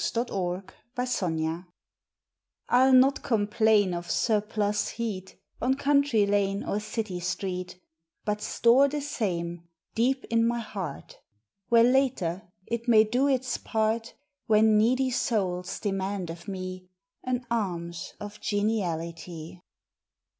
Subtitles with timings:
[0.01, 0.61] July
[0.95, 1.63] Fifth THE EXCESS
[2.69, 7.79] I LL not complain of surplus heat On country lane or city street,
[8.25, 9.61] But store the same
[9.93, 11.19] deep in my heart
[11.69, 14.15] Where later it may do its part
[14.47, 16.89] When needy souls demand of me
[17.23, 19.61] An alms of geniality.